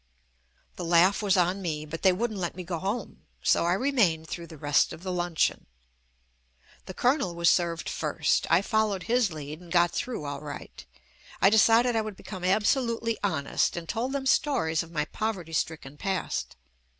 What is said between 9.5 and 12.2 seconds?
and got through all right. I decided I would